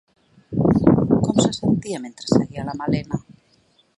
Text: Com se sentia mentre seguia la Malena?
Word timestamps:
Com 1.27 1.41
se 1.43 1.51
sentia 1.57 2.01
mentre 2.05 2.31
seguia 2.33 2.65
la 2.71 2.75
Malena? 2.83 3.23